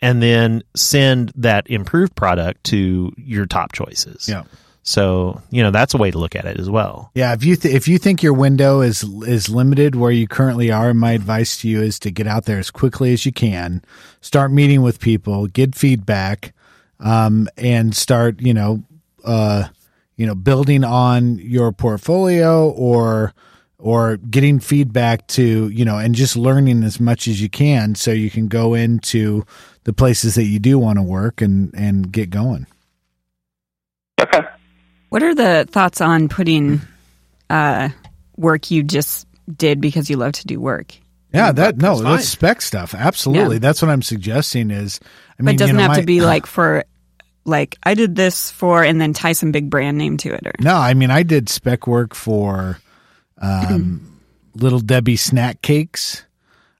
[0.00, 4.44] and then send that improved product to your top choices Yeah.
[4.82, 7.56] so you know that's a way to look at it as well Yeah, if you
[7.56, 11.58] th- if you think your window is is limited where you currently are, my advice
[11.62, 13.82] to you is to get out there as quickly as you can,
[14.20, 16.52] start meeting with people, get feedback,
[17.00, 18.82] um, and start you know,
[19.24, 19.64] uh,
[20.18, 23.32] you know, building on your portfolio or
[23.78, 28.10] or getting feedback to, you know, and just learning as much as you can so
[28.10, 29.44] you can go into
[29.84, 32.66] the places that you do want to work and and get going.
[34.20, 34.40] Okay.
[35.10, 36.80] What are the thoughts on putting
[37.48, 37.88] uh,
[38.36, 39.26] work you just
[39.56, 40.94] did because you love to do work?
[41.32, 42.94] Yeah, that no, that's that's spec stuff.
[42.94, 43.56] Absolutely.
[43.56, 43.60] Yeah.
[43.60, 46.06] That's what I'm suggesting is I But mean, it doesn't you know, have my- to
[46.06, 46.84] be like for,
[47.48, 50.46] like, I did this for, and then tie some big brand name to it.
[50.46, 52.78] Or, No, I mean I did spec work for
[53.40, 54.20] um,
[54.54, 56.24] Little Debbie snack cakes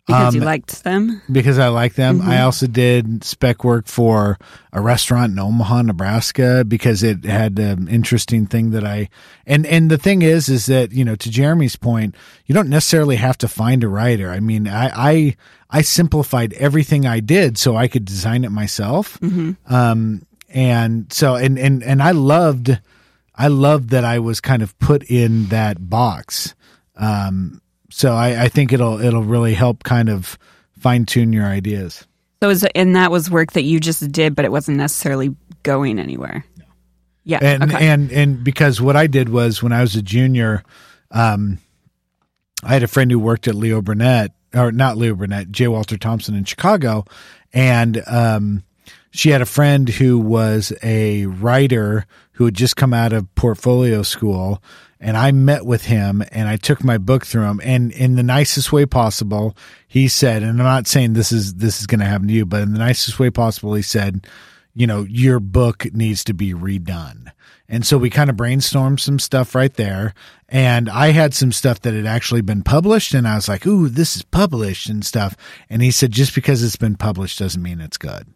[0.07, 1.21] because you Um, liked them.
[1.31, 2.23] because I like them.
[2.23, 4.39] I also did spec work for
[4.73, 9.11] a restaurant in Omaha, Nebraska because it had an interesting thing that I
[9.47, 12.15] and and the thing is is that you know to Jeremy's point,
[12.47, 14.31] you don't necessarily have to find a writer.
[14.31, 15.37] I mean, I I,
[15.71, 19.19] I simplified everything I did so I could design it myself.
[19.67, 22.79] Um, and so and and and I loved
[23.35, 26.55] I loved that I was kind of put in that box.
[26.97, 30.39] Um, so I, I think it'll it'll really help kind of
[30.79, 32.07] fine tune your ideas.
[32.43, 35.99] So, is and that was work that you just did, but it wasn't necessarily going
[35.99, 36.45] anywhere.
[37.25, 37.39] Yeah.
[37.43, 37.89] And okay.
[37.89, 40.63] and and because what I did was when I was a junior,
[41.11, 41.59] um,
[42.63, 45.69] I had a friend who worked at Leo Burnett or not Leo Burnett, J.
[45.69, 47.05] Walter Thompson in Chicago,
[47.53, 48.63] and um,
[49.19, 54.05] she had a friend who was a writer who had just come out of portfolio
[54.05, 54.63] school
[55.01, 58.23] and I met with him and I took my book through him and in the
[58.23, 59.57] nicest way possible
[59.89, 62.47] he said and I'm not saying this is this is going to happen to you
[62.47, 64.25] but in the nicest way possible he said
[64.73, 67.33] you know your book needs to be redone.
[67.69, 70.15] And so we kind of brainstormed some stuff right there
[70.49, 73.89] and I had some stuff that had actually been published and I was like ooh
[73.89, 75.37] this is published and stuff.
[75.69, 78.29] And he said just because it's been published doesn't mean it's good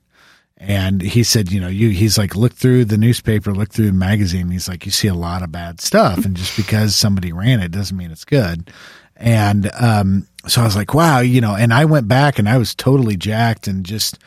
[0.65, 3.93] and he said, you know, you, he's like, look through the newspaper, look through the
[3.93, 4.49] magazine.
[4.49, 6.25] He's like, you see a lot of bad stuff.
[6.25, 8.71] And just because somebody ran it doesn't mean it's good.
[9.17, 12.59] And, um, so I was like, wow, you know, and I went back and I
[12.59, 14.21] was totally jacked and just,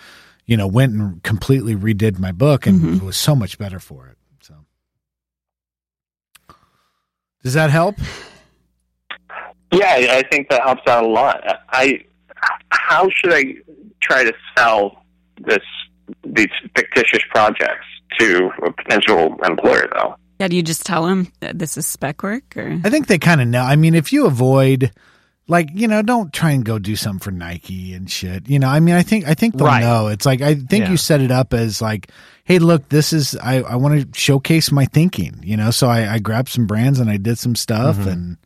[0.46, 4.08] you know, went and completely redid my book and it was so much better for
[4.08, 4.18] it.
[4.42, 4.56] So
[7.44, 7.96] does that help?
[9.72, 11.42] Yeah, I I think that helps out a lot.
[11.70, 12.04] I
[12.70, 13.56] how should I
[14.02, 15.04] try to sell
[15.40, 15.64] this
[16.24, 17.86] these fictitious projects
[18.20, 20.16] to a potential employer though?
[20.40, 20.48] yeah.
[20.48, 23.42] Do you just tell them that this is spec work, or I think they kind
[23.42, 23.62] of know.
[23.62, 24.92] I mean, if you avoid,
[25.48, 28.50] like, you know, don't try and go do something for Nike and shit.
[28.50, 29.82] You know, I mean, I think I think they'll Right.
[29.82, 30.08] know.
[30.08, 30.92] It's like I think Yeah.
[30.92, 32.10] you set it up as like,
[32.44, 35.40] hey, look, this is I I want to showcase my thinking.
[35.44, 38.10] You know, so I, I grabbed some brands and I did some stuff mm-hmm.
[38.10, 38.38] and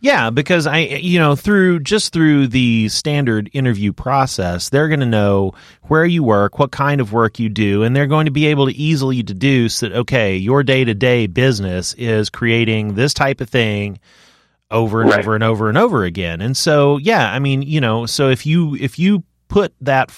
[0.00, 5.06] Yeah, because I, you know, through just through the standard interview process, they're going to
[5.06, 8.46] know where you work, what kind of work you do, and they're going to be
[8.46, 13.40] able to easily deduce that okay, your day to day business is creating this type
[13.40, 13.98] of thing
[14.70, 15.20] over and Right.
[15.20, 16.40] over and over and over again.
[16.40, 20.12] And so, yeah, I mean, you know, so if you if you put that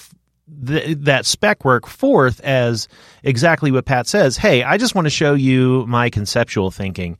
[0.67, 2.87] th- that spec work forth as
[3.23, 7.17] exactly what Pat says, hey, I just want to show you my conceptual thinking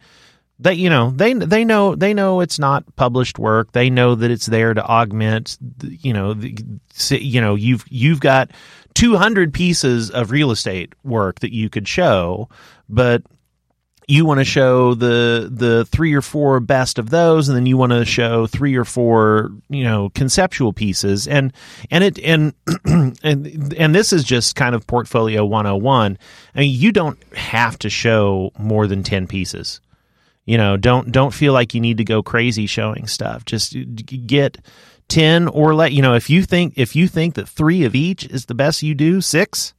[0.61, 3.71] they you know they they know they know it's not published work.
[3.71, 6.55] They know that it's there to augment you know the,
[7.09, 8.51] you know you've you've got
[8.93, 12.49] 200 pieces of real estate work that you could show
[12.89, 13.23] but
[14.07, 17.77] you want to show the the three or four best of those and then you
[17.77, 21.27] want to show three or four you know conceptual pieces.
[21.27, 21.53] And
[21.89, 22.53] and it and
[23.23, 26.17] and and this is just kind of portfolio 101
[26.55, 29.79] i mean you don't have to show more than 10 pieces
[30.45, 33.45] you know don't don't feel like you need to go crazy showing stuff.
[33.45, 33.75] Just
[34.05, 34.57] get
[35.09, 38.25] 10 or let you know if you think if you think that 3 of each
[38.25, 39.73] is the best you do 6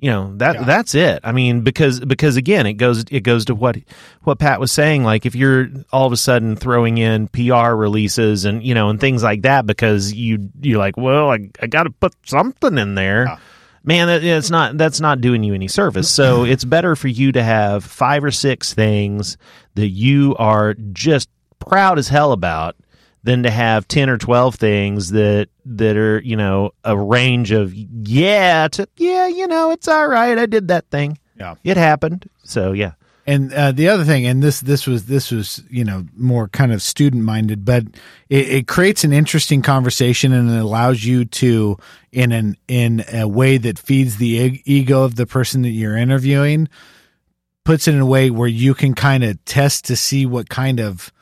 [0.00, 1.20] you know that that's it.
[1.24, 3.76] I mean because because again it goes it goes to what
[4.22, 8.46] what pat was saying like if you're all of a sudden throwing in pr releases
[8.46, 11.82] and you know and things like that because you you're like well i, I got
[11.82, 13.38] to put something in there
[13.82, 16.10] man that, it's not that's not doing you any service.
[16.10, 16.52] So mm-hmm.
[16.52, 19.36] it's better for you to have five or six things
[19.74, 22.76] that you are just proud as hell about
[23.22, 27.74] than to have 10 or 12 things that that are you know a range of
[27.74, 30.38] yeah to yeah you know it's all right.
[30.38, 31.18] I did that thing.
[31.36, 31.54] Yeah.
[31.64, 32.28] it happened.
[32.42, 32.92] So yeah
[33.30, 36.72] And uh, the other thing, and this this was this was you know more kind
[36.72, 37.84] of student minded, but
[38.28, 41.78] it, it creates an interesting conversation and it allows you to
[42.10, 46.68] in an in a way that feeds the ego of the person that you're interviewing,
[47.64, 50.80] puts it in a way where you can kind of test to see what kind
[50.80, 51.12] of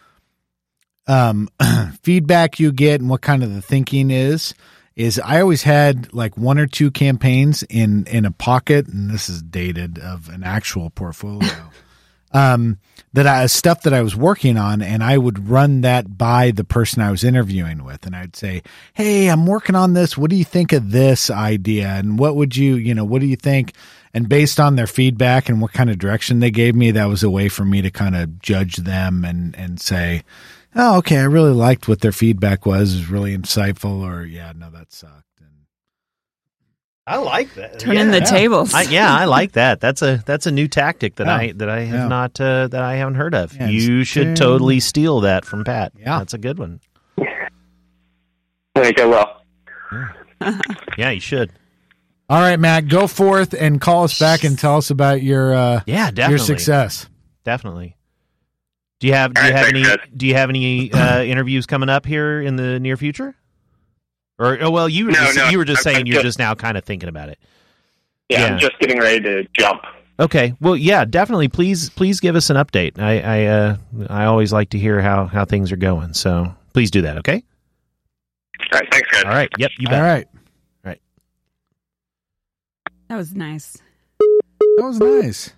[1.07, 1.51] um,
[2.03, 4.55] feedback you get and what kind of the thinking is.
[4.97, 9.29] Is I always had like one or two campaigns in in a pocket, and this
[9.29, 11.51] is dated of an actual portfolio.
[12.33, 12.79] um,
[13.13, 16.65] that I stuff that I was working on, and I would run that by the
[16.65, 18.63] person I was interviewing with, and I'd say,
[18.95, 20.19] "Hey, I'm working on this.
[20.19, 21.89] What do you think of this idea?
[21.89, 23.73] And what would you, you know, what do you think?"
[24.15, 27.23] And based on their feedback and what kind of direction they gave me, that was
[27.23, 30.23] a way for me to kind of judge them and and say,
[30.75, 32.95] "Oh, okay, I really liked what their feedback was.
[32.95, 35.68] It was really insightful." Or, "Yeah, no, that sucked." And
[37.09, 37.79] I like that.
[37.79, 38.75] Turning the tables.
[38.75, 39.81] I, yeah, I like that.
[39.81, 41.35] That's a that's a new tactic that Yeah.
[41.37, 42.09] I that I have Yeah.
[42.09, 43.57] not uh, that I haven't heard of.
[43.57, 45.93] Yeah, you should turn- totally steal that from Pat.
[45.99, 46.19] Yeah.
[46.19, 46.81] that's a good one.
[47.19, 49.27] I think I will.
[50.97, 51.51] Yeah, you should.
[52.31, 55.81] All right, Matt, go forth and call us back and tell us about your uh,
[55.87, 56.31] Yeah, definitely.
[56.33, 57.09] your success.
[57.45, 57.97] Definitely.
[59.01, 59.85] Do you have do you have any
[60.17, 63.35] do you have any uh, interviews coming up here in the near future?
[64.39, 66.15] Or oh well, you were No, just, no, you were just I'm- saying I'm you're
[66.23, 67.39] just- just now kind of thinking about it.
[68.29, 68.47] Yeah, Yeah.
[68.53, 69.83] I'm just getting ready to jump.
[70.21, 70.55] Okay.
[70.61, 71.49] Well, yeah, definitely.
[71.49, 72.99] Please, please give us an update.
[73.01, 73.77] I, I, uh,
[74.11, 76.13] I always like to hear how how things are going.
[76.15, 77.19] So please do that.
[77.19, 77.43] Okay.
[78.73, 79.25] All right, thanks, guys.
[79.25, 79.49] All right.
[79.59, 79.71] Yep.
[79.79, 79.95] You bet.
[80.01, 80.27] All right.
[83.09, 83.77] that was nice.
[84.21, 85.53] That was nice.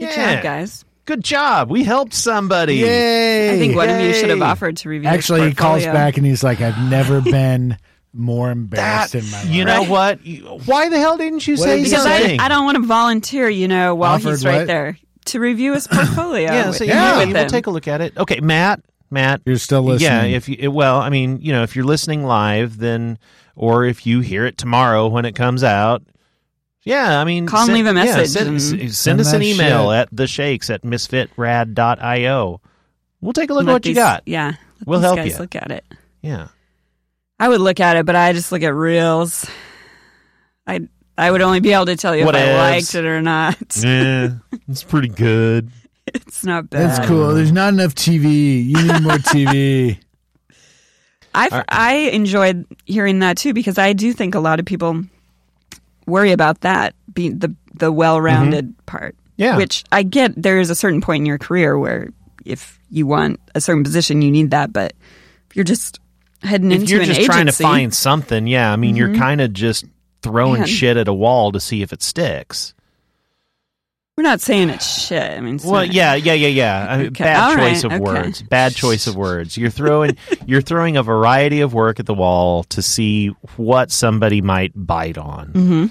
[0.00, 0.34] Good Yeah.
[0.34, 0.84] job, guys.
[1.08, 1.70] Good job.
[1.70, 2.76] We helped somebody.
[2.76, 3.54] Yay.
[3.54, 5.08] I think one of you should have offered to review.
[5.08, 5.92] his Actually, he calls portfolio.
[5.94, 7.78] back and he's like, I've never been
[8.12, 9.50] more embarrassed That, in my life.
[9.50, 10.26] you know what?
[10.26, 12.40] You- Why the hell didn't you What say did he because I, something?
[12.40, 13.48] I don't want to volunteer.
[13.48, 14.66] You know, while Offered he's right what?
[14.66, 16.42] there to review his portfolio.
[16.52, 16.66] yeah.
[16.68, 17.48] with, So meet yeah, with we'll him.
[17.48, 18.16] take a look at it.
[18.18, 18.80] Okay, Matt.
[19.10, 19.40] Matt.
[19.46, 20.30] You're still listening.
[20.30, 20.36] Yeah.
[20.36, 23.18] If you well, I mean, you know, if you're listening live, then
[23.56, 26.02] or if you hear it tomorrow when it comes out.
[26.88, 29.32] Yeah, I mean, Call and send- leave a yeah, message send, and- Send send us
[29.34, 29.98] an email shit.
[29.98, 32.60] at the shakes at misfitrad.io.
[33.20, 34.22] We'll take a look at Let what you got.
[34.26, 35.38] Yeah, let We'll these help guys you.
[35.38, 35.84] Look at it.
[36.22, 36.48] Yeah.
[37.40, 39.44] I would look at it, but I just look at reels.
[40.66, 40.80] I
[41.16, 43.56] I would only be able to tell you if I liked it or not.
[43.82, 44.30] Yeah,
[44.68, 45.70] it's pretty good.
[46.06, 46.90] it's not bad.
[46.90, 47.34] That's cool.
[47.34, 48.64] There's not enough TV.
[48.66, 49.98] You need more TV.
[51.34, 51.64] I All right.
[51.68, 55.04] I enjoyed hearing that too because I do think a lot of people
[56.08, 59.14] worry about that being the the well-rounded part.
[59.14, 59.42] Mm-hmm.
[59.42, 59.56] Yeah.
[59.56, 62.08] Which I get there is a certain point in your career where
[62.44, 64.94] if you want a certain position you need that, but
[65.48, 66.00] if you're just
[66.42, 69.14] heading If into you're an just agency, trying to find something, yeah, I mean, you're
[69.14, 69.84] kind of just
[70.22, 70.68] throwing Man.
[70.68, 72.74] shit at a wall to see if it sticks.
[74.18, 75.22] We're not saying it's shit.
[75.22, 76.96] I mean, it's Well, not- yeah, yeah, yeah, yeah.
[77.06, 78.00] Okay, Bad all choice right, of okay.
[78.00, 78.42] words.
[78.42, 79.56] Bad choice of words.
[79.56, 80.16] You're throwing
[80.46, 85.18] you're throwing a variety of work at the wall to see what somebody might bite
[85.18, 85.52] on.
[85.52, 85.86] Mm-hmm.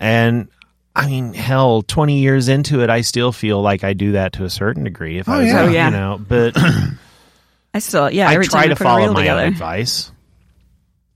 [0.00, 0.48] And
[0.94, 4.44] I mean, hell, 20 years into it, I still feel like I do that to
[4.44, 5.16] a certain degree.
[5.16, 5.62] If Oh, I was, yeah.
[5.62, 6.52] Oh, you know, but
[7.74, 8.28] I still yeah.
[8.28, 10.12] I try time to put follow my together, own advice.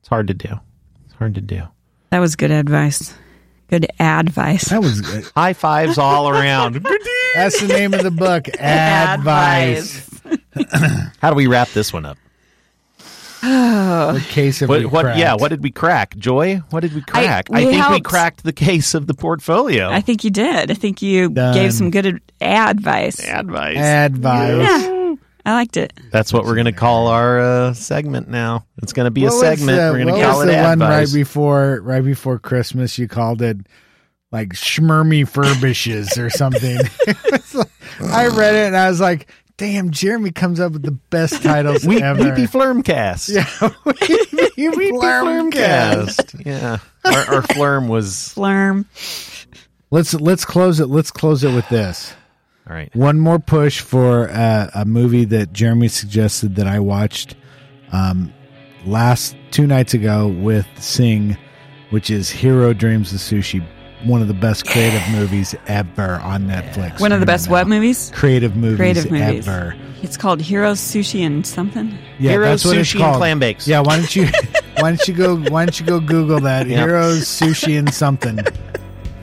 [0.00, 0.58] It's hard to do.
[1.04, 1.64] It's hard to do.
[2.08, 3.12] that was good advice.
[3.68, 4.68] Good advice.
[4.68, 5.24] That was good.
[5.36, 6.74] High fives all around.
[7.34, 8.48] That's the name of the book.
[8.60, 10.08] Advice.
[11.20, 12.18] How do we wrap this one up?
[13.86, 16.16] What case have we What, what yeah, what did we crack?
[16.16, 17.48] Joy, what did we crack?
[17.48, 19.88] we I, think we cracked the case of the portfolio.
[19.88, 20.70] I think you did.
[20.70, 21.54] I think you Done.
[21.54, 23.20] gave some good ad- advice.
[23.20, 23.76] Advice.
[23.76, 24.58] Advice.
[24.58, 24.90] Yeah,
[25.46, 25.92] I liked it.
[26.10, 28.66] That's what we're going to call our uh, segment now.
[28.82, 29.78] It's going to be What a segment.
[29.78, 30.90] the- we're going to call was it the one advice.
[30.90, 32.98] right before right before Christmas.
[32.98, 33.58] You called it
[34.32, 36.78] like Schmermy Furbishes or something.
[37.54, 37.70] Like-
[38.12, 41.86] I read it and I was like, "Damn, Jeremy comes up with the best titles
[41.86, 43.32] we, ever." Weepy Flirmcast.
[43.32, 45.52] yeah, Weepy Weepy Flirmcast.
[46.34, 46.44] Flirmcast.
[46.44, 46.78] yeah.
[47.04, 48.32] Our, our flirm was.
[48.34, 48.84] Flurm.
[49.92, 50.86] Let's let's close it.
[50.86, 52.12] Let's close it with this.
[52.68, 52.94] All right.
[52.96, 57.36] One more push for uh, a movie that Jeremy suggested that I watched
[57.92, 58.32] um,
[58.84, 61.36] last two nights ago with Sing,
[61.90, 63.64] which is Jiro Dreams of Sushi.
[64.04, 67.00] One of the best creative movies ever on Netflix.
[67.00, 67.52] One of the best now.
[67.52, 68.10] what movies?
[68.14, 69.48] Creative movies, Creative movies.
[69.48, 69.74] ever.
[70.02, 71.96] It's called Jiro Sushi and something.
[72.18, 73.16] Yeah, Jiro's, that's what it's sushi, and called.
[73.16, 73.66] clam bakes.
[73.66, 74.26] Yeah, why don't you
[74.80, 76.66] why don't you go why don't you go Google that?
[76.68, 76.86] Yep.
[76.88, 78.38] Jiro's Sushi and something.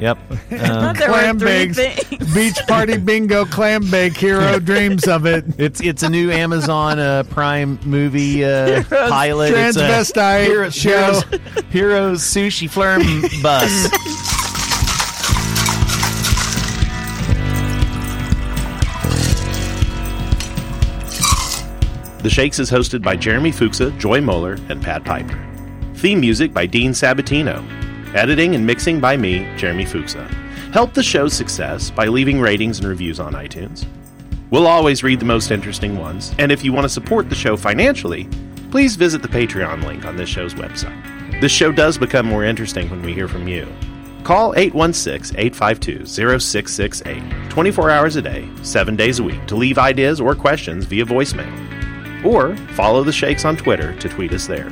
[0.03, 0.17] Yep.
[0.53, 2.33] Um, clam three bakes.
[2.33, 4.13] Beach party bingo clam bake.
[4.13, 5.45] Jiro dreams of it.
[5.57, 9.53] it's it's a new Amazon uh, Prime movie uh, pilot.
[9.53, 11.11] It's a Transvestite Hero- show.
[11.21, 11.23] Jiro's,
[11.71, 13.01] Jiro's Sushi Flurm
[13.41, 13.89] Bus.
[22.23, 25.37] The Shakes is hosted by Jeremy Fuchsa, Joy Moeller, and Pat Piper.
[25.95, 27.82] Theme music by Dean Sabatino.
[28.15, 30.29] Editing and mixing by me, Jeremy Fuchsa.
[30.71, 33.87] Help the show's success by leaving ratings and reviews on iTunes.
[34.51, 37.57] We'll always read the most interesting ones, and if you want to support the show
[37.57, 38.29] financially,
[38.69, 41.41] please visit the Patreon link on this show's website.
[41.41, 43.67] This show does become more interesting when we hear from you.
[44.23, 50.21] Call 816 852 0668 24 hours a day, 7 days a week to leave ideas
[50.21, 52.23] or questions via voicemail.
[52.23, 54.69] Or follow the Shakes on Twitter to tweet us there.